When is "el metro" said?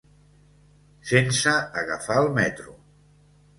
2.25-2.77